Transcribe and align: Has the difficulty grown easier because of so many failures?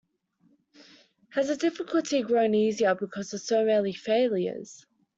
Has 1.33 1.49
the 1.49 1.55
difficulty 1.55 2.23
grown 2.23 2.55
easier 2.55 2.95
because 2.95 3.35
of 3.35 3.41
so 3.41 3.63
many 3.63 3.93
failures? 3.93 4.83